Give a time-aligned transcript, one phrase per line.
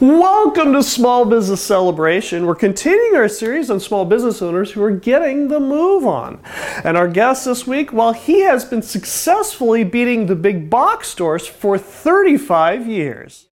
[0.00, 2.46] Welcome to Small Business Celebration.
[2.46, 6.40] We're continuing our series on small business owners who are getting the move on.
[6.84, 11.48] And our guest this week, while he has been successfully beating the big box stores
[11.48, 13.48] for 35 years.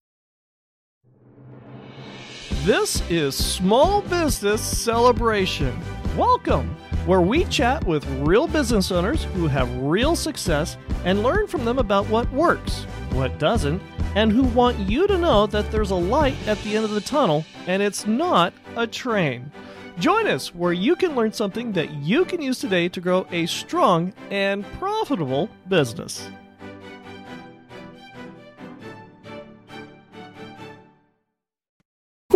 [2.62, 5.76] This is Small Business Celebration.
[6.16, 6.76] Welcome,
[7.06, 11.80] where we chat with real business owners who have real success and learn from them
[11.80, 13.82] about what works, what doesn't,
[14.14, 17.00] and who want you to know that there's a light at the end of the
[17.00, 19.50] tunnel and it's not a train.
[19.98, 23.46] Join us where you can learn something that you can use today to grow a
[23.46, 26.28] strong and profitable business.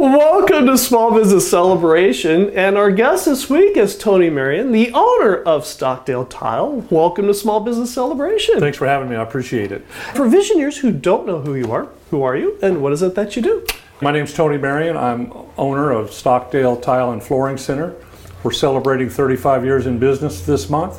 [0.00, 5.36] Welcome to Small Business Celebration, and our guest this week is Tony Marion, the owner
[5.42, 6.86] of Stockdale Tile.
[6.88, 8.60] Welcome to Small Business Celebration.
[8.60, 9.16] Thanks for having me.
[9.16, 9.86] I appreciate it.
[10.14, 13.14] For visioneers who don't know who you are, who are you, and what is it
[13.14, 13.66] that you do?
[14.00, 14.96] My name's Tony Marion.
[14.96, 17.94] I'm owner of Stockdale Tile and Flooring Center.
[18.42, 20.98] We're celebrating 35 years in business this month.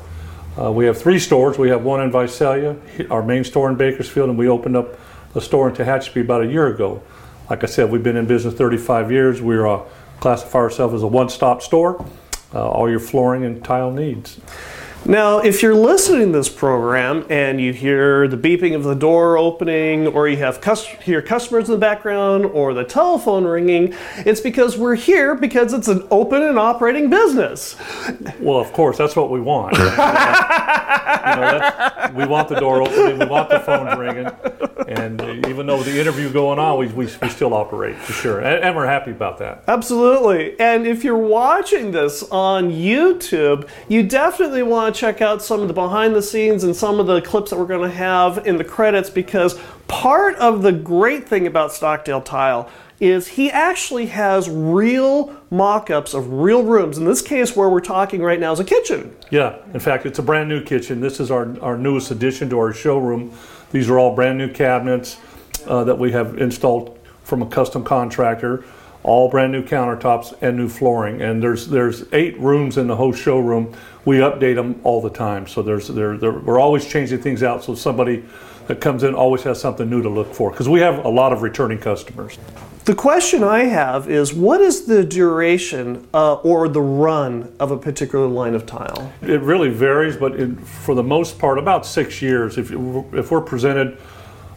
[0.62, 1.58] Uh, we have three stores.
[1.58, 2.76] We have one in Visalia,
[3.10, 5.00] our main store in Bakersfield, and we opened up
[5.34, 7.02] a store in Tehachapi about a year ago.
[7.52, 9.42] Like I said, we've been in business 35 years.
[9.42, 9.80] We uh,
[10.22, 12.06] classify ourselves as a one-stop store,
[12.54, 14.40] uh, all your flooring and tile needs.
[15.04, 19.38] Now, if you're listening to this program and you hear the beeping of the door
[19.38, 24.40] opening, or you have cus- hear customers in the background, or the telephone ringing, it's
[24.40, 27.76] because we're here because it's an open and operating business.
[28.40, 29.74] Well, of course, that's what we want.
[29.78, 29.90] you know,
[32.16, 34.28] we want the door opening, we want the phone ringing,
[34.92, 38.64] and even though the interview going on, we, we, we still operate for sure, and,
[38.64, 39.64] and we're happy about that.
[39.68, 40.60] Absolutely.
[40.60, 45.68] And if you're watching this on YouTube, you definitely want to check out some of
[45.68, 48.58] the behind the scenes and some of the clips that we're going to have in
[48.58, 52.70] the credits because part of the great thing about Stockdale Tile
[53.02, 57.00] is he actually has real mock-ups of real rooms.
[57.00, 59.16] In this case where we're talking right now is a kitchen.
[59.32, 61.02] Yeah, in fact, it's a brand new kitchen.
[61.02, 63.36] This is our, our newest addition to our showroom.
[63.72, 65.18] These are all brand new cabinets
[65.66, 68.64] uh, that we have installed from a custom contractor.
[69.04, 71.22] All brand new countertops and new flooring.
[71.22, 73.76] And there's there's eight rooms in the whole showroom.
[74.06, 75.48] We update them all the time.
[75.48, 77.64] So there's there, we're always changing things out.
[77.64, 78.24] So somebody
[78.68, 81.34] that comes in always has something new to look for because we have a lot
[81.34, 82.38] of returning customers.
[82.84, 87.78] The question I have is what is the duration uh, or the run of a
[87.78, 89.14] particular line of tile?
[89.22, 92.58] It really varies, but for the most part, about six years.
[92.58, 94.00] If, if we're presented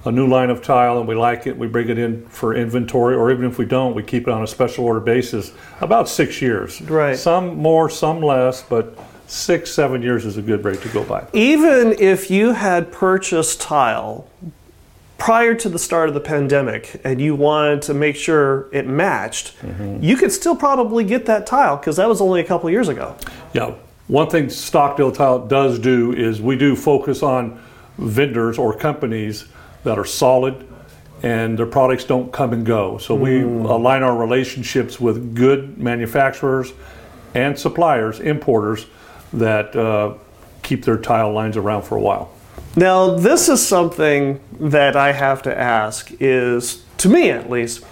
[0.06, 3.14] a new line of tile and we like it, we bring it in for inventory,
[3.14, 5.52] or even if we don't, we keep it on a special order basis.
[5.82, 6.80] About six years.
[6.80, 7.18] Right.
[7.18, 11.26] Some more, some less, but six, seven years is a good rate to go by.
[11.34, 14.30] Even if you had purchased tile
[15.19, 19.54] prior to the start of the pandemic and you wanted to make sure it matched,
[20.00, 23.16] you could still probably get that tile because that was only a couple years ago.
[23.53, 23.74] Yeah.
[24.06, 27.62] One thing Stockdale Tile does do is we do focus on
[27.97, 29.47] vendors or companies
[29.84, 30.69] that are solid
[31.22, 32.98] and their products don't come and go.
[32.98, 36.74] So we align our relationships with good manufacturers
[37.34, 38.86] and suppliers, importers
[39.32, 40.14] that uh,
[40.62, 42.34] keep their tile lines around for a while.
[42.76, 47.84] Now, this is something that I have to ask is, to me at least,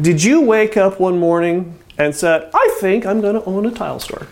[0.00, 3.70] did you wake up one morning and said, I think I'm going to own a
[3.70, 4.26] tile store?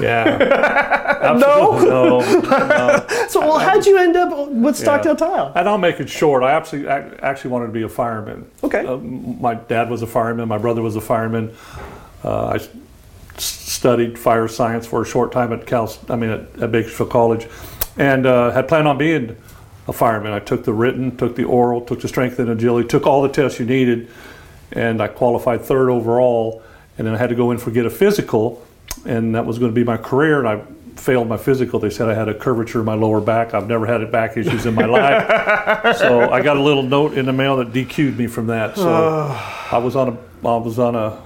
[0.00, 0.24] Yeah.
[1.20, 1.88] Absolutely.
[1.88, 2.20] No.
[2.20, 3.06] no.
[3.28, 5.52] So, well, how'd you end up with Stockdale Tile?
[5.54, 6.42] And I'll make it short.
[6.42, 8.50] I absolutely, I actually wanted to be a fireman.
[8.64, 8.86] Okay.
[8.86, 10.48] Uh, my dad was a fireman.
[10.48, 11.54] My brother was a fireman.
[12.24, 12.68] Uh, I
[13.36, 15.94] studied fire science for a short time at Cal.
[16.08, 17.48] I mean, at, at Bakersfield College,
[17.98, 19.36] and uh, had planned on being
[19.86, 20.32] a fireman.
[20.32, 23.28] I took the written, took the oral, took the strength and agility, took all the
[23.28, 24.08] tests you needed,
[24.72, 26.62] and I qualified third overall.
[26.96, 28.64] And then I had to go in for get a physical,
[29.04, 30.38] and that was going to be my career.
[30.38, 30.62] And I
[30.98, 31.78] failed my physical.
[31.78, 33.54] They said I had a curvature in my lower back.
[33.54, 35.96] I've never had back issues in my life.
[35.96, 38.76] so I got a little note in the mail that DQ'd me from that.
[38.76, 38.88] So
[39.72, 41.20] I was on a I was on a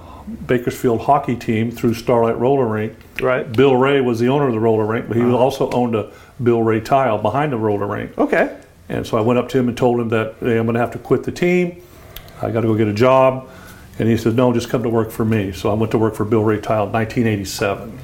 [0.47, 2.95] Bakersfield hockey team through Starlight Roller Rink.
[3.21, 3.51] Right.
[3.51, 6.11] Bill Ray was the owner of the roller rink, but he also owned a
[6.43, 8.17] Bill Ray tile behind the roller rink.
[8.17, 8.57] Okay.
[8.89, 10.79] And so I went up to him and told him that hey, I'm going to
[10.79, 11.81] have to quit the team.
[12.41, 13.49] I got to go get a job.
[13.99, 15.51] And he said, no, just come to work for me.
[15.51, 17.99] So I went to work for Bill Ray Tile in 1987.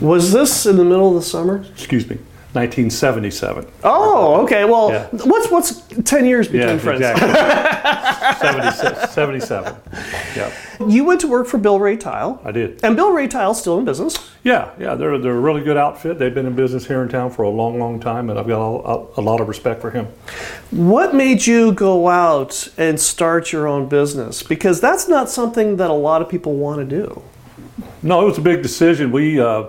[0.00, 1.64] Was this in the middle of the summer?
[1.72, 2.16] Excuse me,
[2.52, 3.66] 1977.
[3.84, 4.64] Oh, okay.
[4.64, 5.06] Well, Yeah.
[5.24, 7.00] what's what's ten years between Yeah, friends?
[7.00, 8.40] exactly.
[8.48, 9.74] 76, 77.
[10.36, 10.50] Yeah,
[10.86, 12.80] You went to work for Bill Ray Tile, I did.
[12.84, 14.16] and Bill Ray Tile's still in business.
[14.46, 16.20] Yeah, yeah, they're they're a really good outfit.
[16.20, 18.60] They've been in business here in town for a long, long time, and I've got
[18.60, 20.06] a, a lot of respect for him.
[20.70, 24.44] What made you go out and start your own business?
[24.44, 27.22] Because that's not something that a lot of people want to do.
[28.04, 29.10] No, it was a big decision.
[29.10, 29.64] We uh,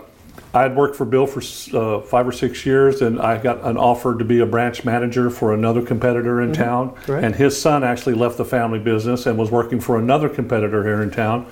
[0.53, 1.41] I had worked for Bill for
[1.75, 5.31] uh, five or six years, and I got an offer to be a branch manager
[5.31, 6.95] for another competitor in town.
[7.07, 7.23] Right.
[7.23, 11.01] And his son actually left the family business and was working for another competitor here
[11.01, 11.47] in town.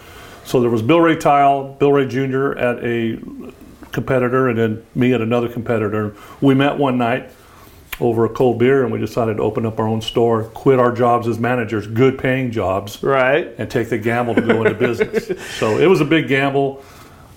[0.46, 2.52] So there was Bill Ray Tile, Bill Ray Jr.
[2.58, 3.20] at a
[3.92, 6.16] competitor, and then me at another competitor.
[6.40, 7.32] We met one night
[8.00, 10.92] over a cold beer, and we decided to open up our own store, quit our
[10.92, 13.54] jobs as managers, good paying jobs, Right.
[13.58, 15.32] and take the gamble to go into business.
[15.60, 16.84] So it was a big gamble.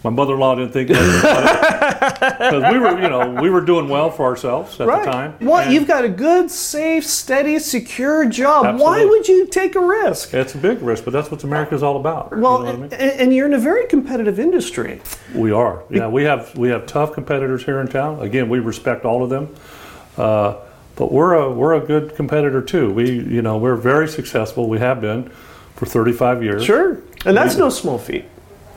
[0.04, 1.22] My mother-in-law didn't think because
[2.72, 5.04] we were, you know, we were doing well for ourselves at Right.
[5.04, 5.34] the time.
[5.40, 8.64] Well, And you've got a good, safe, steady, secure job.
[8.64, 8.84] Absolutely.
[8.84, 10.34] Why would you take a risk?
[10.34, 12.28] It's a big risk, but that's what America's all about.
[12.32, 12.92] you Well, know what I mean?
[12.92, 15.00] and, you're in a very competitive industry.
[15.34, 15.82] We are.
[15.90, 18.20] Yeah, we have we have tough competitors here in town.
[18.20, 19.52] Again, we respect all of them,
[20.16, 20.54] uh,
[20.94, 22.90] but we're a we're a good competitor too.
[22.92, 24.68] We you know we're very successful.
[24.68, 25.28] We have been
[25.76, 26.64] for 35 years.
[26.64, 26.98] Sure.
[27.26, 28.24] And that's no small feat.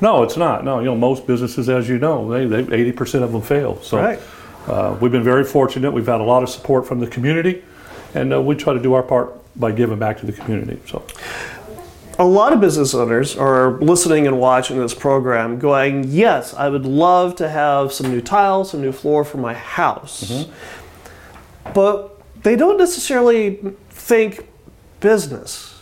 [0.02, 0.64] No, it's not.
[0.66, 3.80] No, you know most businesses, as you know, they they 80 percent of them fail.
[3.82, 4.20] So Right.
[4.68, 5.92] uh, we've been very fortunate.
[5.92, 7.64] We've had a lot of support from the community,
[8.16, 10.80] and uh, we try to do our part by giving back to the community.
[10.88, 11.04] So
[12.20, 16.86] A lot of business owners are listening and watching this program going, Yes, I would
[16.86, 20.46] love to have some new tiles, some new floor for my house.
[21.74, 23.60] But they don't necessarily
[23.90, 24.48] think
[25.00, 25.81] business.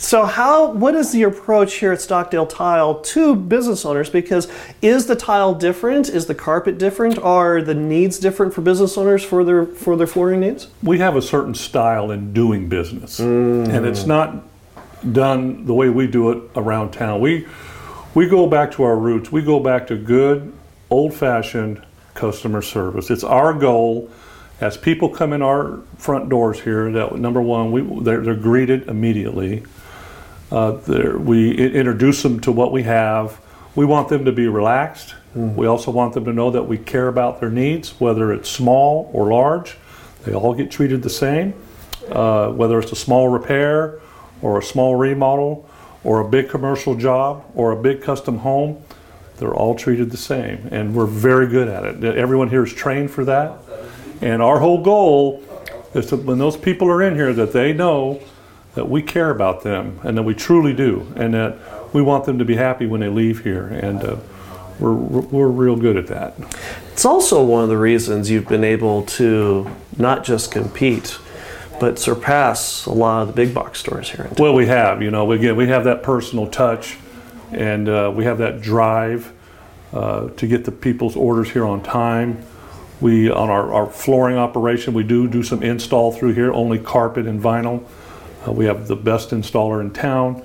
[0.00, 4.48] So how what is the approach here at Stockdale Tile to business owners because
[4.80, 6.08] is the tile different?
[6.08, 7.18] Is the carpet different?
[7.18, 10.68] Are the needs different for business owners for their for their flooring needs?
[10.82, 13.68] we have a certain style in doing business, mm.
[13.68, 14.42] and it's not
[15.12, 17.20] done the way we do it around town.
[17.20, 17.46] We
[18.14, 19.30] we go back to our roots.
[19.30, 20.50] We go back to good
[20.88, 23.10] old-fashioned customer service.
[23.10, 24.10] It's our goal
[24.62, 28.88] as people come in our front doors here that number one, we they're, they're greeted
[28.88, 29.62] immediately.
[30.50, 30.78] Uh,
[31.18, 33.40] we introduce them to what we have.
[33.76, 35.14] We want them to be relaxed.
[35.34, 39.10] We also want them to know that we care about their needs, whether it's small
[39.12, 39.76] or large.
[40.24, 41.54] They all get treated the same,
[42.10, 44.00] uh, whether it's a small repair
[44.42, 45.68] or a small remodel
[46.02, 48.82] or a big commercial job or a big custom home.
[49.36, 52.04] They're all treated the same, and we're very good at it.
[52.16, 53.58] Everyone here is trained for that.
[54.20, 55.42] And our whole goal
[55.94, 58.20] is to, when those people are in here, that they know
[58.74, 61.58] that we care about them and that we truly do, and that
[61.92, 63.66] we want them to be happy when they leave here.
[63.66, 64.16] And uh,
[64.78, 66.34] we're, we're real good at that.
[66.92, 71.18] It's also one of the reasons you've been able to not just compete,
[71.78, 74.34] but surpass a lot of the big box stores here in.
[74.38, 76.96] Well, we have, you know, again, we have that personal touch
[77.52, 79.32] and uh, we have that drive
[79.92, 82.42] uh, to get the people's orders here on time.
[83.00, 87.26] We, on our, our flooring operation, we do do some install through here, only carpet
[87.26, 87.82] and vinyl.
[88.46, 90.44] Uh, we have the best installer in town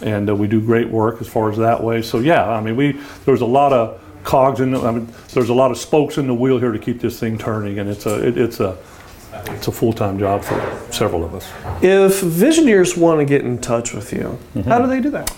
[0.00, 2.02] and uh, we do great work as far as that way.
[2.02, 5.48] So, yeah, I mean, we, there's a lot of cogs in the, I mean, there's
[5.48, 8.06] a lot of spokes in the wheel here to keep this thing turning and it's
[8.06, 8.76] a, it, it's a,
[9.46, 11.48] it's a full-time job for several of us.
[11.82, 15.34] If visioneers want to get in touch with you, how do they do that?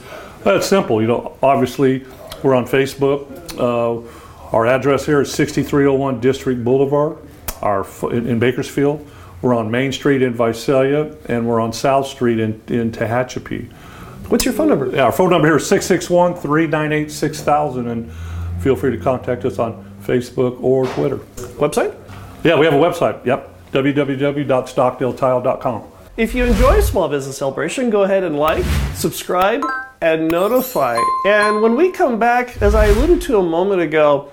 [0.47, 1.03] It's simple.
[1.03, 2.07] You know, obviously,
[2.43, 3.29] we're on Facebook.
[3.59, 4.09] Uh,
[4.57, 7.19] our address here is 6301 District Boulevard
[7.63, 9.07] our, in Bakersfield.
[9.43, 13.73] We're on Main Street in Visalia, and we're on South Street in, in Tehachapi.
[14.29, 14.95] What's your phone number?
[14.95, 18.13] Yeah, our phone number here is 661 398 6000, and
[18.61, 21.17] feel free to contact us on Facebook or Twitter.
[21.57, 21.97] Website?
[22.45, 23.25] Yeah, we have a website.
[23.25, 25.85] Yep, www.stockdaletile.com.
[26.17, 29.63] If you enjoy Small Business Celebration, go ahead and like, subscribe,
[30.03, 30.99] and notify.
[31.25, 34.31] And when we come back, as I alluded to a moment ago,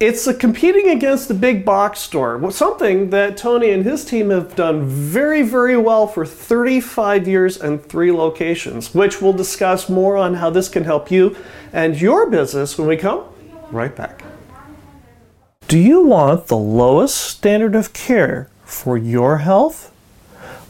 [0.00, 4.86] it's competing against the big box store, something that Tony and his team have done
[4.86, 10.48] very, very well for 35 years and three locations, which we'll discuss more on how
[10.48, 11.36] this can help you
[11.70, 13.24] and your business when we come
[13.70, 14.24] right back.
[15.68, 19.92] Do you want the lowest standard of care for your health?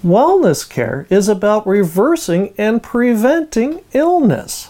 [0.04, 4.69] Wellness care is about reversing and preventing illness.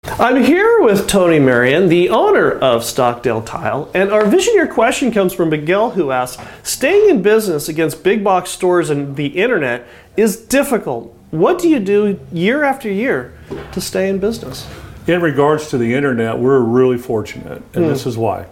[0.08, 5.34] I'm here with Tony Marion, the owner of Stockdale Tile, and our visioneer question comes
[5.34, 9.86] from Miguel, who asks Staying in business against big box stores and the internet
[10.16, 11.14] is difficult.
[11.32, 13.34] What do you do year after year
[13.72, 14.66] to stay in business?
[15.06, 17.90] In regards to the internet, we're really fortunate, and Hmm.
[17.90, 18.46] this is why.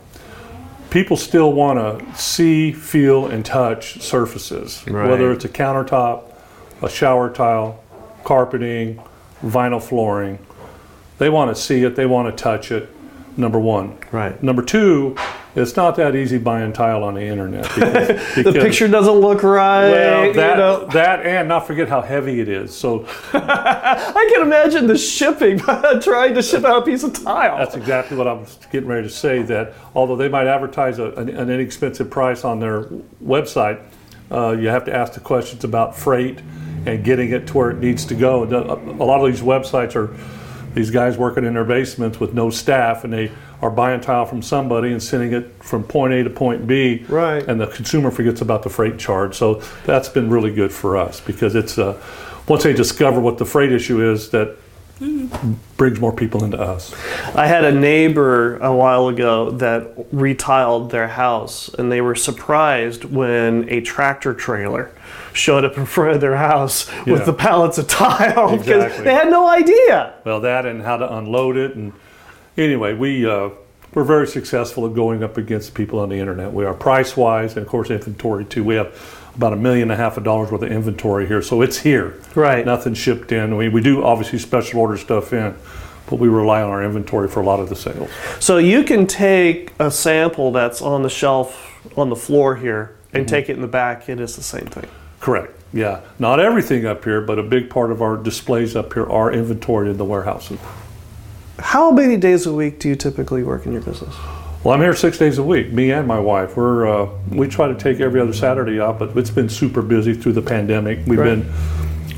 [0.91, 5.09] People still want to see, feel, and touch surfaces, Right.
[5.09, 6.21] whether it's a countertop,
[6.83, 7.81] a shower tile,
[8.23, 9.01] carpeting,
[9.45, 10.39] vinyl flooring.
[11.19, 12.89] They want to see it, they want to touch it,
[13.37, 13.99] number one.
[14.11, 14.41] Right.
[14.43, 15.17] Number two,
[15.55, 17.65] it's not that easy buying tile on the internet.
[17.75, 19.91] Because, The because- picture doesn't look right.
[19.91, 20.87] well, you that, know.
[20.87, 22.75] that and not forget how heavy it is.
[22.75, 25.59] So I can imagine the shipping,
[26.01, 27.59] trying to ship out a piece of tile.
[27.59, 29.43] That's exactly what I was getting ready to say.
[29.43, 32.85] That although they might advertise a, an, an inexpensive price on their
[33.25, 33.81] website,
[34.33, 36.41] uh, you have to ask the questions about freight
[36.87, 38.43] and getting it to where it needs to go.
[38.43, 40.15] A lot of these websites are
[40.75, 43.31] these guys working in their basements with no staff, and they
[43.63, 47.05] are buying tile from somebody and sending it from point A to point B.
[47.09, 47.47] Right.
[47.47, 49.35] And the consumer forgets about the freight charge.
[49.37, 52.01] So that's been really good for us because it's uh,
[52.49, 54.57] once they discover what the freight issue is, that
[55.77, 56.95] brings more people into us.
[57.35, 63.05] I had a neighbor a while ago that retiled their house, and they were surprised
[63.05, 64.91] when a tractor trailer
[65.33, 69.05] showed up in front of their house with the pallets of tile because Exactly.
[69.05, 70.15] they had no idea.
[70.25, 71.93] well that and how to unload it and
[72.57, 73.49] anyway we uh,
[73.95, 77.57] we're very successful at going up against people on the internet we are price wise
[77.57, 78.95] and of course inventory too we have
[79.37, 82.15] about a million and a half of dollars worth of inventory here so it's here
[82.35, 82.65] Right.
[82.65, 85.55] nothing shipped in we, we do obviously special order stuff in
[86.09, 89.07] but we rely on our inventory for a lot of the sales So you can
[89.07, 93.35] take a sample that's on the shelf on the floor here and mm-hmm.
[93.35, 94.09] take it in the back.
[94.09, 94.87] It is the same thing.
[95.21, 99.07] correct yeah not everything up here but a big part of our displays up here
[99.11, 100.59] are inventory in the warehouses
[101.59, 104.15] How many days a week do you typically work in your business?
[104.65, 105.73] Well, I'm here six days a week.
[105.73, 106.57] Me and my wife.
[106.57, 110.15] We're uh, we try to take every other Saturday off, but it's been super busy
[110.15, 111.01] through the pandemic.
[111.07, 111.35] We've Right.
[111.35, 111.43] been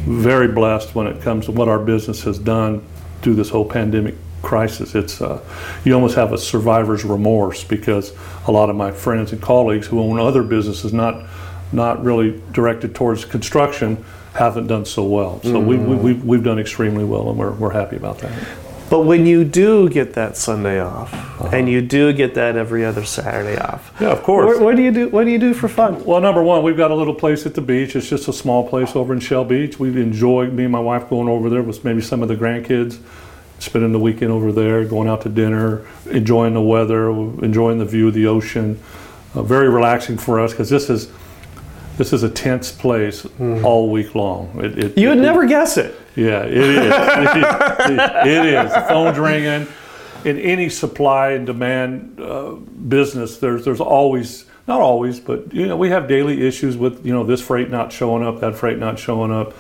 [0.04, 2.82] very blessed when it comes to what our business has done
[3.20, 4.94] through this whole pandemic crisis.
[4.94, 5.40] It's uh,
[5.84, 8.12] you almost have a survivor's remorse because
[8.46, 11.24] a lot of my friends and colleagues who own other businesses, not
[11.72, 15.42] not really directed towards construction, haven't done so well.
[15.42, 18.32] So we, we, we've, we've done extremely well, and we're, we're happy about that.
[18.88, 21.12] But when you do get that Sunday off,
[21.52, 24.46] and you do get that every other Saturday off, Yeah, of course.
[24.46, 25.08] what, what do you do?
[25.08, 26.04] What do you do for fun?
[26.04, 27.96] Well, number one, we've got a little place at the beach.
[27.96, 29.78] It's just a small place over in Shell Beach.
[29.80, 32.98] We enjoy me and my wife going over there with maybe some of the grandkids,
[33.58, 38.08] spending the weekend over there, going out to dinner, enjoying the weather, enjoying the view
[38.08, 38.80] of the ocean.
[39.34, 41.10] Uh, very relaxing for us because this is
[41.96, 44.50] this is a tense place all week long.
[44.62, 45.94] It, it, You would it- never guess it.
[46.14, 46.92] yeah, it is.
[46.92, 48.72] it, it is.
[48.72, 49.66] The phone's ringing.
[50.24, 55.76] In any supply and demand uh, business, there's there's always not always, but you know
[55.76, 58.98] we have daily issues with you know this freight not showing up, that freight not
[58.98, 59.54] showing up,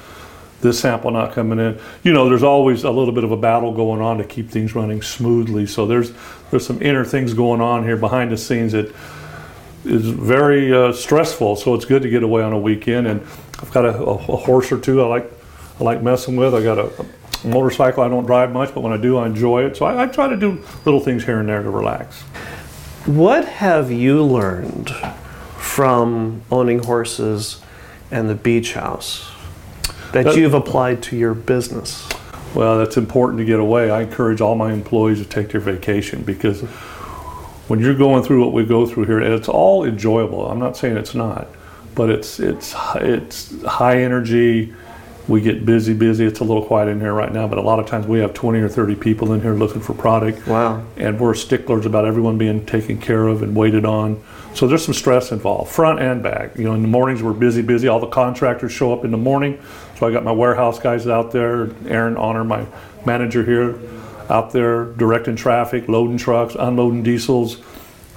[0.62, 1.78] this sample not coming in.
[2.02, 4.74] You know, there's always a little bit of a battle going on to keep things
[4.74, 5.66] running smoothly.
[5.66, 6.12] So there's
[6.50, 8.92] there's some inner things going on here behind the scenes that
[9.86, 11.56] is very uh, stressful.
[11.56, 13.06] So it's good to get away on a weekend.
[13.06, 13.20] And
[13.60, 15.32] I've got a, a, a horse or two I like
[15.80, 16.54] I like messing with.
[16.54, 16.90] I got a,
[17.44, 19.76] a motorcycle I don't drive much, but when I do, I enjoy it.
[19.76, 22.22] So I, I try to do little things here and there to relax.
[23.04, 24.90] What have you learned
[25.58, 27.60] from owning horses
[28.10, 29.30] and the beach house
[30.12, 32.08] that That- you've applied to your business?
[32.54, 33.90] Well, that's important to get away.
[33.90, 36.64] I encourage all my employees to take their vacation because
[37.68, 40.48] when you're going through what we go through here, and it's all enjoyable.
[40.48, 41.48] I'm not saying it's not,
[41.94, 44.74] but it's it's it's high energy.
[45.28, 46.24] We get busy, busy.
[46.24, 48.32] It's a little quiet in here right now, but a lot of times we have
[48.32, 50.46] 20 or 30 people in here looking for product.
[50.46, 50.84] Wow.
[50.96, 54.22] and we're sticklers about everyone being taken care of and waited on.
[54.54, 56.56] So there's some stress involved, front and back.
[56.56, 57.88] You know, in the mornings we're busy, busy.
[57.88, 59.60] All the contractors show up in the morning,
[59.98, 61.70] so I got my warehouse guys out there.
[61.88, 62.64] Aaron Honor, my
[63.04, 63.72] manager here,
[64.28, 67.58] out there directing traffic, loading trucks, unloading diesels.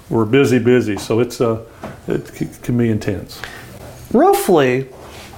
[0.09, 0.97] We're busy, busy.
[0.97, 1.65] So it's uh,
[2.07, 2.31] it
[2.63, 3.41] can be intense.
[4.11, 4.89] Roughly,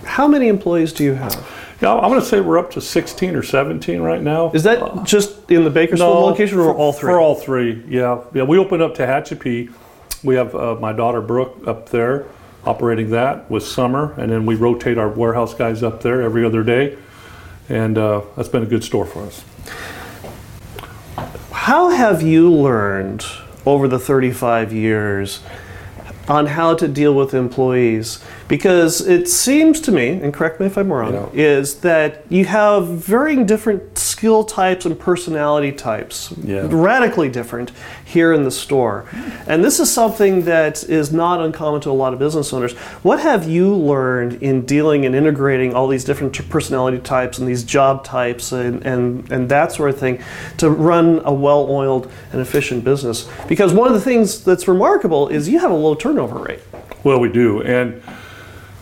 [0.06, 1.48] how many employees do you have?
[1.82, 4.52] Yeah, I'm going to say we're up to 16 or 17 right now.
[4.52, 7.12] Is that just in the Bakersfield location or for, all three?
[7.12, 8.22] For all three, yeah.
[8.34, 9.74] Yeah, we opened up Tehachapi.
[10.24, 12.28] We have uh, my daughter Brooke up there
[12.66, 16.64] operating that with Summer, and then we rotate our warehouse guys up there every other
[16.64, 16.98] day,
[17.70, 19.44] and uh, that's been a good store for us.
[21.72, 23.26] How have you learned
[23.66, 25.40] over the 35 years
[26.28, 28.22] on how to deal with employees?
[28.52, 31.28] Because it seems to me, and correct me if I'm wrong, Yeah.
[31.34, 36.68] is that you have varying different skill types and personality types, Yeah.
[36.70, 37.72] radically different
[38.04, 39.06] here in the store.
[39.48, 42.74] And this is something that is not uncommon to a lot of business owners.
[43.04, 47.64] What have you learned in dealing and integrating all these different personality types and these
[47.64, 50.20] job types and, and, and that sort of thing
[50.58, 53.30] to run a well oiled and efficient business?
[53.48, 56.60] Because one of the things that's remarkable is you have a low turnover rate.
[57.06, 58.02] Well, we do, and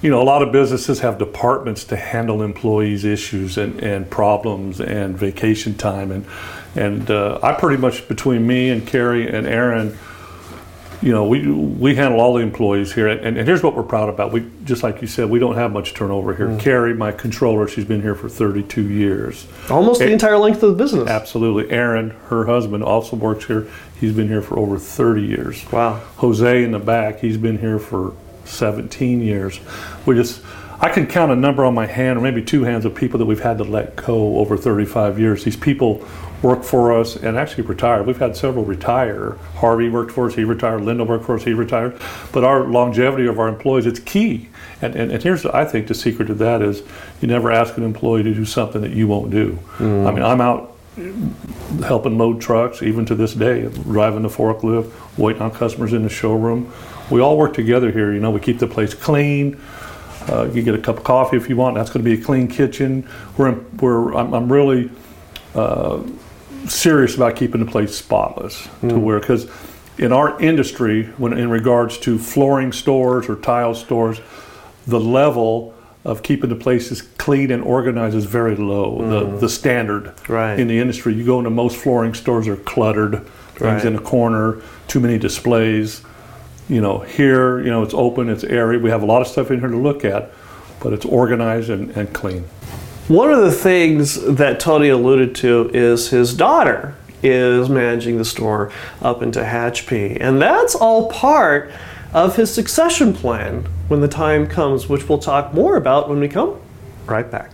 [0.02, 4.80] you know, a lot of businesses have departments to handle employees' issues and, and problems
[4.80, 6.26] and vacation time, and
[6.76, 9.98] and uh, I pretty much between me and Carrie and Aaron,
[11.02, 14.08] you know, we we handle all the employees here, and, and here's what we're proud
[14.08, 14.32] about.
[14.32, 16.56] We just like you said, we don't have much turnover here.
[16.60, 19.48] Carrie, my controller, she's been here for 32 years.
[19.70, 21.10] Almost the entire length of the business.
[21.10, 21.70] Absolutely.
[21.72, 23.68] Aaron, her husband, also works here.
[24.00, 25.70] He's been here for over 30 years.
[25.74, 25.96] Wow.
[26.18, 28.14] Jose in the back, he's been here for
[28.50, 29.60] 17 years.
[30.06, 30.42] We just,
[30.80, 33.26] I can count a number on my hand, or maybe two hands, of people that
[33.26, 35.44] we've had to let go over 35 years.
[35.44, 36.08] These people
[36.42, 38.02] work for us and actually retire.
[38.02, 39.38] We've had several retire.
[39.56, 40.82] Harvey worked for us, he retired.
[40.82, 42.00] Linda worked for us, he retired.
[42.32, 44.50] But our longevity of our employees, it's key.
[44.82, 46.82] And, and, and here's, I think, the secret to that is
[47.22, 49.60] you never ask an employee to do something that you won't do.
[49.78, 50.08] Mm.
[50.08, 50.76] I mean, I'm out
[51.86, 56.10] helping load trucks, even to this day, driving the forklift, waiting on customers in the
[56.10, 56.72] showroom.
[57.10, 58.14] We all work together here.
[58.14, 59.60] You know, we keep the place clean.
[60.28, 61.76] Uh, you get a cup of coffee if you want.
[61.76, 63.08] That's going to be a clean kitchen.
[63.38, 64.92] We're, we're I'm, I'm really
[65.56, 66.04] uh,
[66.68, 69.50] serious about keeping the place spotless to where because
[69.98, 74.22] in our industry, when in regards to flooring stores or tile stores,
[74.86, 75.74] the level
[76.06, 79.02] of keeping the places clean and organized is very low.
[79.10, 80.60] The the standard Right.
[80.60, 83.26] in the industry, you go into most flooring stores are cluttered,
[83.56, 83.86] things Right.
[83.86, 86.02] in a corner, too many displays.
[86.70, 88.78] You know, here, you know, it's open, it's airy.
[88.78, 90.32] We have a lot of stuff in here to look at,
[90.80, 92.44] but it's organized and, and clean.
[93.08, 98.72] One of the things that Tony alluded to is his daughter is managing the store
[99.02, 100.18] up in Tehachapi.
[100.22, 101.72] And that's all part
[102.14, 106.28] of his succession plan when the time comes, which we'll talk more about when we
[106.28, 106.60] come
[107.08, 107.52] right back.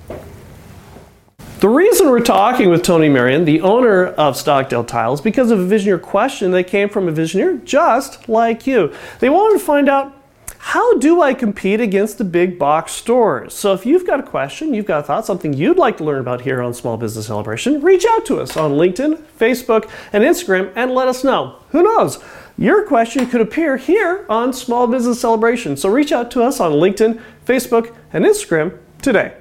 [1.65, 5.63] The reason we're talking with Tony Marion, the owner of Stockdale Tiles, because of a
[5.63, 8.93] Visioneer question that came from a Visioneer just like you.
[9.17, 10.15] They wanted to find out
[10.59, 13.55] how do I compete against the big box stores?
[13.55, 16.19] So if you've got a question, you've got a thought, something you'd like to learn
[16.19, 20.71] about here on Small Business Celebration, reach out to us on LinkedIn, Facebook, and Instagram
[20.75, 21.57] and let us know.
[21.69, 22.23] Who knows?
[22.59, 25.77] Your question could appear here on Small Business Celebration.
[25.77, 29.33] So reach out to us on LinkedIn, Facebook, and Instagram today.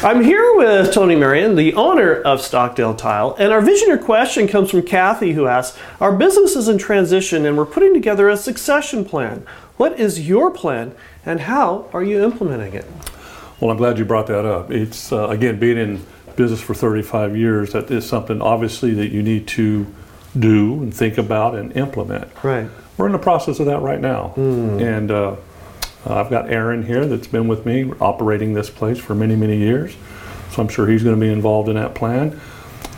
[0.00, 4.70] I'm here with Tony Marion, the owner of Stockdale Tile, and our visioneer question comes
[4.70, 9.04] from Kathy, who asks Our business is in transition and we're putting together a succession
[9.04, 9.44] plan.
[9.76, 10.94] What is your plan
[11.26, 12.86] and how are you implementing it?
[13.58, 14.70] Well, I'm glad you brought that up.
[14.70, 16.06] It's uh, again being in
[16.36, 17.72] business for 35 years.
[17.72, 19.84] That is something obviously that you need to
[20.38, 22.30] do and think about and implement.
[22.44, 22.70] Right.
[22.96, 25.36] We're in the process of that right now, and uh,
[26.14, 29.96] I've got Aaron here that's been with me operating this place for many, many years.
[30.50, 32.40] So I'm sure he's going to be involved in that plan.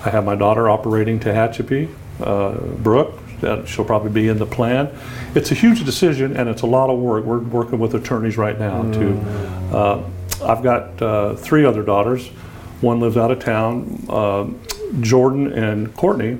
[0.05, 3.19] I have my daughter operating Tehachapi, uh, Brooke.
[3.41, 4.95] That she'll probably be in the plan.
[5.35, 7.25] It's a huge decision and it's a lot of work.
[7.25, 9.19] We're working with attorneys right now to.
[9.75, 10.11] Uh,
[10.43, 12.29] I've got uh, three other daughters.
[12.83, 14.05] One lives out of town.
[14.11, 14.49] Uh,
[15.01, 16.39] Jordan and Courtney.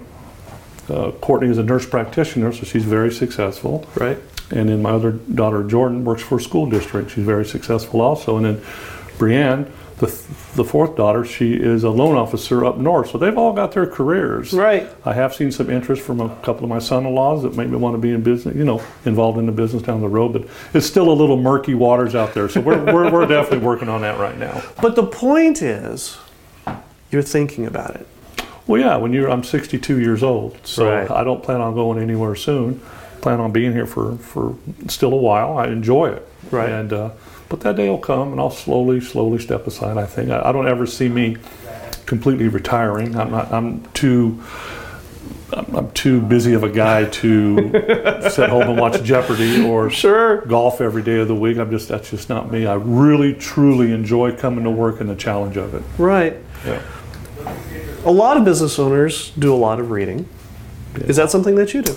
[0.91, 3.87] Uh, Courtney is a nurse practitioner, so she's very successful.
[3.95, 4.19] Right.
[4.51, 7.13] And then my other daughter, Jordan, works for a school district.
[7.13, 8.37] She's very successful also.
[8.37, 8.63] And then
[9.19, 10.07] Brienne, the,
[10.57, 13.11] the fourth daughter, she is a loan officer up north.
[13.11, 14.53] So they've all got their careers.
[14.53, 14.89] Right.
[15.05, 17.99] I have seen some interest from a couple of my son-in-laws that maybe want to
[17.99, 20.33] be in business, you know, involved in the business down the road.
[20.33, 22.49] But it's still a little murky waters out there.
[22.49, 24.63] So we're, we're, we're definitely working on that right now.
[24.81, 26.17] But the point is,
[27.11, 28.07] you're thinking about it.
[28.67, 31.11] Well, yeah, when you're, I'm 62 years old, so Right.
[31.11, 32.81] I don't plan on going anywhere soon.
[33.21, 34.57] Plan on being here for, for
[34.89, 35.59] still a while.
[35.59, 36.27] I enjoy it.
[36.51, 36.71] Right.
[36.71, 37.11] And, uh,
[37.49, 40.31] but that day will come and I'll slowly, slowly step aside, I think.
[40.31, 41.37] I, I don't ever see me
[42.07, 43.17] completely retiring.
[43.17, 44.43] I'm not, I'm too,
[45.53, 47.71] I'm, I'm too busy of a guy to
[48.31, 50.41] sit home and watch Jeopardy or Sure.
[50.47, 51.59] golf every day of the week.
[51.59, 52.67] I'm just that's just not me.
[52.67, 55.83] I really truly enjoy coming to work and the challenge of it.
[55.99, 56.37] Right.
[56.65, 56.81] Yeah.
[58.05, 60.27] A lot of business owners do a lot of reading.
[60.95, 61.95] Is that something that you do?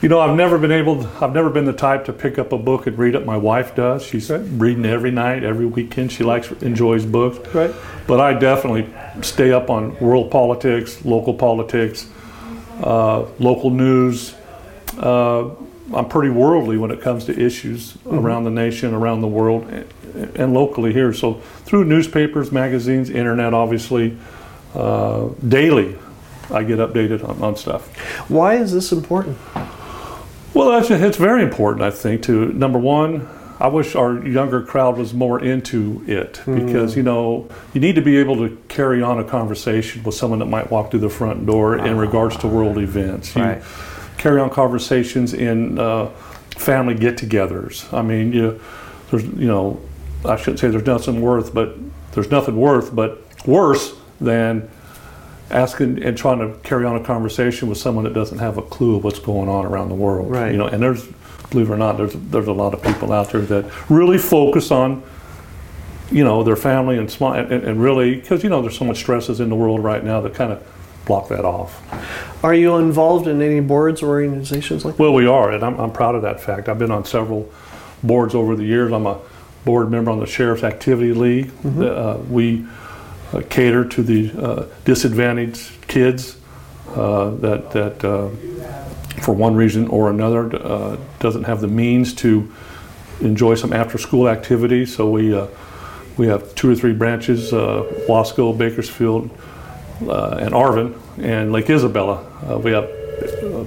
[0.00, 1.06] You know, I've never been able.
[1.22, 3.26] I've never been the type to pick up a book and read it.
[3.26, 4.02] My wife does.
[4.02, 6.10] She's reading every night, every weekend.
[6.10, 7.54] She likes, enjoys books.
[7.54, 7.74] Right.
[8.06, 8.88] But I definitely
[9.20, 12.08] stay up on world politics, local politics,
[12.82, 14.34] uh, local news.
[14.96, 15.50] Uh,
[15.92, 20.36] I'm pretty worldly when it comes to issues around the nation, around the world, and,
[20.36, 21.12] and locally here.
[21.12, 21.34] So
[21.66, 24.16] through newspapers, magazines, internet, obviously,
[24.74, 25.98] uh, daily,
[26.50, 27.94] I get updated on, on stuff.
[28.30, 29.36] Why is this important?
[30.52, 33.28] Well, actually, it's very important, I think, to number one,
[33.60, 38.00] I wish our younger crowd was more into it because, you know, you need to
[38.00, 41.44] be able to carry on a conversation with someone that might walk through the front
[41.46, 43.36] door in regards to world events.
[43.36, 43.42] You
[44.16, 46.06] carry on conversations in uh,
[46.56, 47.92] family get togethers.
[47.92, 48.60] I mean, you,
[49.10, 49.78] there's, you know,
[50.24, 51.76] I shouldn't say there's nothing worth, but
[52.12, 54.70] there's nothing worth, but worse than
[55.50, 58.96] asking and trying to carry on a conversation with someone that doesn't have a clue
[58.96, 60.30] of what's going on around the world.
[60.30, 60.52] Right.
[60.52, 61.06] You know, and there's,
[61.50, 64.70] believe it or not, there's there's a lot of people out there that really focus
[64.70, 65.02] on,
[66.10, 68.98] you know, their family and small and, and really because you know there's so much
[68.98, 70.66] stresses in the world right now that kind of
[71.04, 71.82] block that off.
[72.44, 75.02] Are you involved in any boards or organizations like that?
[75.02, 76.68] Well, we are, and I'm, I'm proud of that fact.
[76.68, 77.50] I've been on several
[78.02, 78.92] boards over the years.
[78.92, 79.18] I'm a
[79.64, 81.50] board member on the Sheriff's Activity League.
[81.66, 82.66] Uh, we
[83.32, 86.36] uh, cater to the uh, disadvantaged kids
[86.94, 88.28] uh, that that uh,
[89.22, 92.50] for one reason or another uh, doesn't have the means to
[93.20, 94.94] enjoy some after-school activities.
[94.94, 95.38] So we
[96.16, 99.30] we have two or three branches: Wasco, Bakersfield,
[100.00, 102.24] and Arvin, and Lake Isabella.
[102.58, 102.90] We have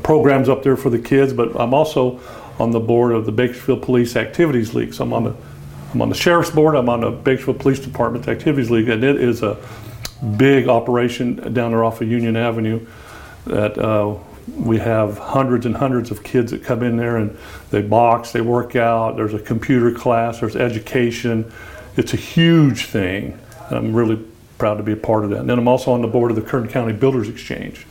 [0.04, 2.20] programs up there for the kids, but I'm also
[2.60, 4.94] on the board of the Bakersfield Police Activities League.
[4.94, 5.36] So I'm on the
[5.94, 6.76] I'm on the sheriff's board.
[6.76, 9.58] I'm on the Bakersfield Police Department's Activities League, and it is a
[10.38, 12.86] big operation down there off of Union Avenue.
[13.46, 14.16] That uh,
[14.48, 17.38] we have hundreds and hundreds of kids that come in there and
[17.70, 19.16] they box, they work out.
[19.16, 21.52] There's a computer class, there's education.
[21.96, 23.38] It's a huge thing,
[23.70, 24.24] I'm really
[24.58, 25.40] proud to be a part of that.
[25.40, 27.86] And then I'm also on the board of the Kern County Builders Exchange.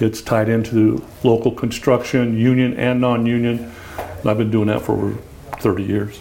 [0.00, 3.72] It's tied into local construction, union and non-union.
[3.98, 5.18] And I've been doing that for over
[5.60, 6.20] 30 years.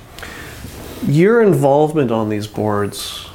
[1.08, 3.28] Your involvement on these boards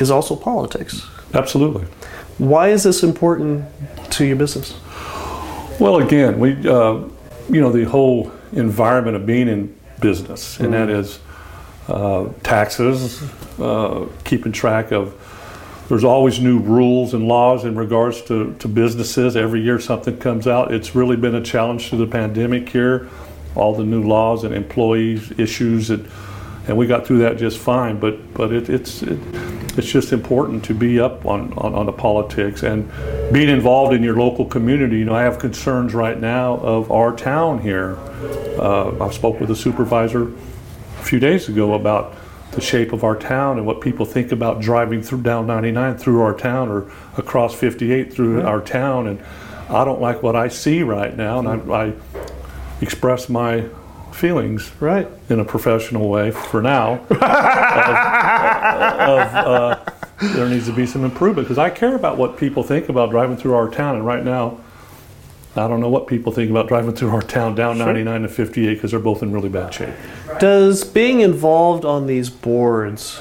[0.00, 1.06] is also politics.
[1.34, 1.84] Absolutely.
[2.38, 3.64] Why is this important
[4.12, 4.78] to your business?
[5.78, 7.04] Well, again, we, uh,
[7.48, 11.20] you know, the whole environment of being in business, and that is
[11.88, 13.22] uh, taxes,
[13.60, 15.14] uh, keeping track of.
[15.88, 19.36] There's always new rules and laws in regards to, to businesses.
[19.36, 20.72] Every year something comes out.
[20.72, 23.08] It's really been a challenge through the pandemic here,
[23.56, 26.08] all the new laws and employees issues, and,
[26.70, 27.98] and we got through that just fine.
[27.98, 29.18] But but it, it's it,
[29.76, 32.90] it's just important to be up on, on, on the politics and
[33.32, 34.98] being involved in your local community.
[34.98, 37.96] You know, I have concerns right now of our town here.
[38.58, 42.14] Uh, I spoke with a supervisor a few days ago about
[42.52, 46.20] the shape of our town and what people think about driving through down 99 through
[46.20, 49.06] our town or across 58 through our town.
[49.06, 49.20] And
[49.68, 51.94] I don't like what I see right now, and I, I
[52.80, 53.68] express my
[54.20, 55.08] feelings Right.
[55.30, 57.18] in a professional way for now of,
[59.10, 59.78] of uh,
[60.34, 63.36] there needs to be some improvement because I care about what people think about driving
[63.38, 64.58] through our town and right now
[65.56, 68.74] I don't know what people think about driving through our town down 99 to 58
[68.74, 69.94] because they're both in really bad shape.
[70.38, 73.20] Does being involved on these boards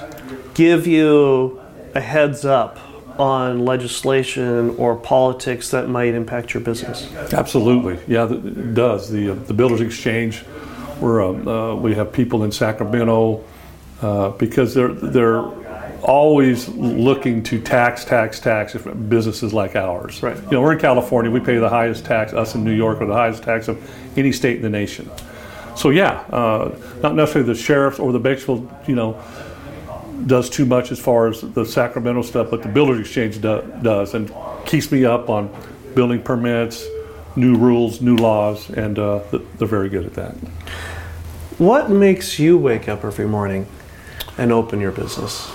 [0.53, 1.59] give you
[1.95, 2.77] a heads up
[3.19, 7.12] on legislation or politics that might impact your business?
[7.33, 9.09] Absolutely, yeah, it does.
[9.09, 10.45] The uh, the Builders Exchange,
[10.99, 13.43] we're um, uh, we have people in Sacramento
[14.01, 15.43] uh, because they're they're
[16.01, 20.23] always looking to tax, tax, tax if businesses like ours.
[20.23, 20.38] Right.
[20.43, 21.31] You know, we're in California.
[21.31, 22.33] We pay the highest tax.
[22.33, 23.77] Us in New York are the highest tax of
[24.17, 25.09] any state in the nation.
[25.75, 29.21] So yeah, uh, not necessarily the sheriffs or the Bakersfield, you know,
[30.25, 34.13] does too much as far as the Sacramento stuff, but the Builders Exchange do, does
[34.13, 34.33] and
[34.65, 35.49] keeps me up on
[35.95, 36.85] building permits,
[37.35, 39.21] new rules, new laws, and uh,
[39.57, 40.35] they're very good at that.
[41.60, 43.67] What makes you wake up every morning
[44.38, 45.52] and open your business?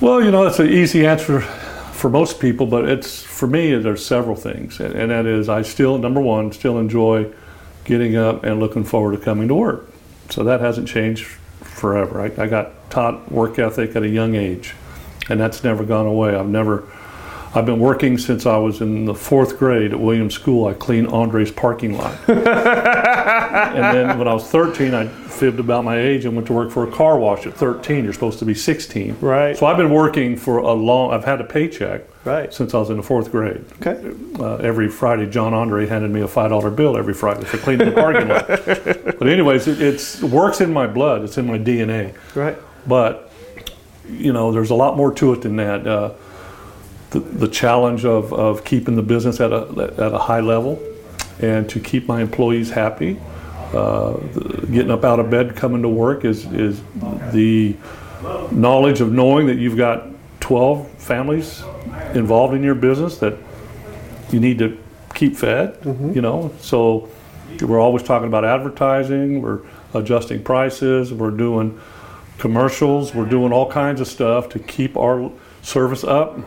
[0.00, 3.74] Well, you know, it's an easy answer for most people, but it's for me.
[3.74, 7.32] There's several things, and, and that is I still number one still enjoy
[7.82, 9.90] getting up and looking forward to coming to work.
[10.28, 12.20] So that hasn't changed forever.
[12.20, 14.76] I, I got taught work ethic at a young age,
[15.28, 16.32] and that's never gone away.
[16.36, 16.86] I've never
[17.52, 20.68] I've been working since I was in the fourth grade at Williams School.
[20.68, 22.16] I cleaned Andre's parking lot.
[22.28, 26.70] and then when I was 13, I fibbed about my age and went to work
[26.70, 28.04] for a car wash at 13.
[28.04, 29.16] You're supposed to be 16.
[29.20, 29.56] Right.
[29.56, 32.54] So I've been working for a long, I've had a paycheck Right.
[32.54, 33.64] since I was in the fourth grade.
[33.84, 34.14] Okay.
[34.38, 37.94] Uh, every Friday, John Andre handed me a $5 bill every Friday for cleaning the
[37.94, 38.46] parking lot.
[39.20, 41.24] But anyways, it it's, works in my blood.
[41.24, 42.56] It's in my DNA Right.
[42.86, 43.30] but
[44.08, 46.12] you know there's a lot more to it than that uh,
[47.10, 50.80] the, the challenge of, of keeping the business at a, at a high level
[51.40, 53.18] and to keep my employees happy.
[53.72, 56.80] Uh, the- getting up out of bed coming to work is, is
[57.32, 57.76] the
[58.50, 60.06] knowledge of knowing that you've got
[60.40, 61.62] 12 families
[62.14, 63.36] involved in your business that
[64.30, 64.78] you need to
[65.14, 65.76] keep fed
[66.14, 66.52] you know?
[66.60, 67.08] So
[67.60, 69.60] we're always talking about advertising we're
[69.94, 71.80] adjusting prices we're doing
[72.40, 73.14] commercials.
[73.14, 75.30] We're doing all kinds of stuff to keep our
[75.62, 76.38] service up,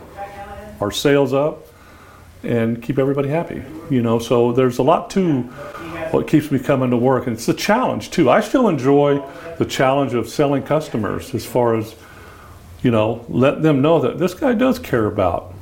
[0.84, 1.66] our sales up,
[2.42, 3.62] and keep everybody happy.
[3.90, 5.42] You know, so there's a lot to
[6.12, 8.28] what keeps me coming to work, and it's a challenge too.
[8.28, 9.22] I still enjoy
[9.58, 11.94] the challenge of selling customers as far as
[12.82, 15.54] you know, let them know that this guy does care about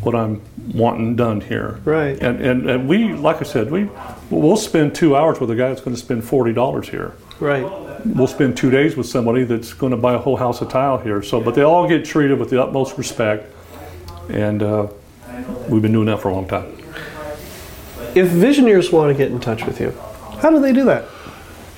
[0.00, 0.42] what I'm
[0.74, 1.80] wanting done here.
[1.84, 2.20] Right.
[2.20, 3.88] And and, and we, like I said, we
[4.30, 7.64] we'll spend two hours with a guy that's going to spend forty dollars here Right.
[8.04, 10.98] we'll spend two days with somebody that's going to buy a whole house of tile
[10.98, 11.22] here.
[11.22, 13.52] So, but they all get treated with the utmost respect,
[14.28, 14.88] and uh,
[15.68, 16.72] we've been doing that for a long time.
[18.14, 19.90] If visioneers want to get in touch with you,
[20.40, 21.04] how do they do that?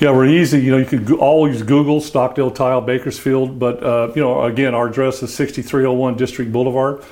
[0.01, 0.61] Yeah, we're easy.
[0.61, 4.75] You know, you could go- always Google Stockdale Tile, Bakersfield, but uh, you know, again,
[4.75, 7.03] our address is 6301 District Boulevard.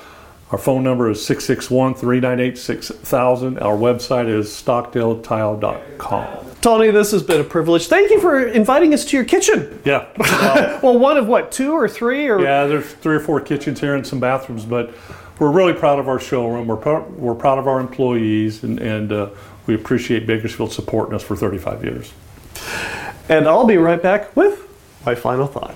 [0.51, 3.59] Our phone number is 661 398 6000.
[3.59, 6.45] Our website is stockdaletile.com.
[6.61, 7.87] Tony, this has been a privilege.
[7.87, 9.81] Thank you for inviting us to your kitchen.
[9.83, 10.07] Yeah.
[10.17, 12.29] Well, Well, one of what, two or three?
[12.29, 14.93] Or Yeah, there's three or four kitchens here and some bathrooms, but
[15.39, 16.67] we're really proud of our showroom.
[16.67, 19.29] We're proud, we're proud of our employees, and, and uh,
[19.65, 22.13] we appreciate Bakersfield supporting us for 35 years.
[23.29, 24.63] And I'll be right back with
[25.05, 25.75] my final thought.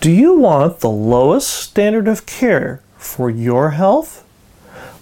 [0.00, 4.24] Do you want the lowest standard of care for your health?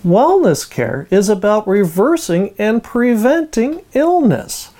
[0.05, 4.71] Wellness care is about reversing and preventing illness.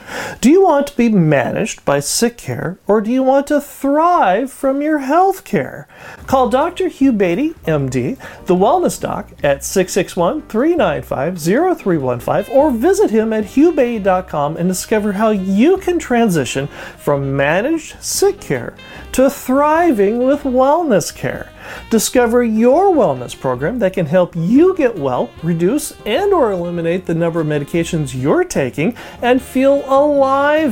[0.41, 4.53] Do you want to be managed by sick care or do you want to thrive
[4.53, 5.87] from your health care?
[6.27, 6.89] Call Dr.
[6.89, 14.57] Hugh Beatty, MD, the Wellness Doc, at 661 395 0315 or visit him at hughbeatty.com
[14.57, 16.67] and discover how you can transition
[16.99, 18.75] from managed sick care
[19.13, 21.53] to thriving with wellness care.
[21.91, 27.15] Discover your wellness program that can help you get well, reduce and or eliminate the
[27.15, 30.02] number of medications you're taking and feel alive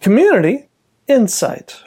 [0.00, 0.68] Community
[1.08, 1.82] Insight.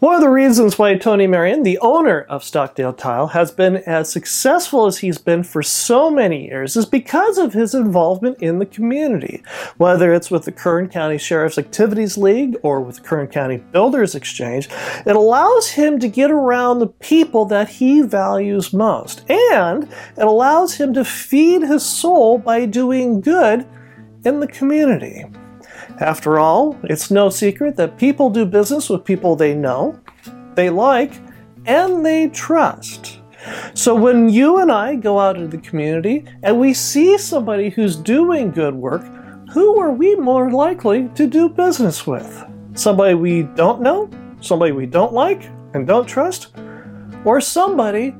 [0.00, 4.08] One of the reasons why Tony Marion, the owner of Stockdale Tile, has been as
[4.08, 8.66] successful as he's been for so many years is because of his involvement in the
[8.66, 9.42] community.
[9.76, 14.14] Whether it's with the Kern County Sheriff's Activities League or with the Kern County Builders
[14.14, 14.68] Exchange,
[15.04, 19.28] it allows him to get around the people that he values most.
[19.28, 19.82] And
[20.16, 23.66] it allows him to feed his soul by doing good
[24.24, 25.24] in the community.
[26.00, 29.98] After all, it's no secret that people do business with people they know,
[30.54, 31.12] they like,
[31.66, 33.20] and they trust.
[33.74, 37.96] So when you and I go out into the community and we see somebody who's
[37.96, 39.04] doing good work,
[39.52, 42.44] who are we more likely to do business with?
[42.74, 46.48] Somebody we don't know, somebody we don't like and don't trust,
[47.24, 48.14] or somebody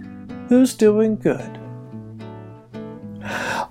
[0.49, 1.58] who's doing good?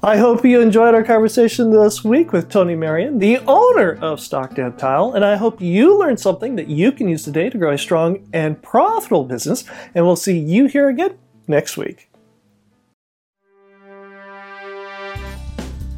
[0.04, 4.72] I hope you enjoyed our conversation this week with Tony Marion, the owner of Stockdale
[4.74, 7.78] Tile, and I hope you learned something that you can use today to grow a
[7.78, 9.64] strong and profitable business.
[9.96, 11.18] And we'll see you here again
[11.48, 12.07] next week.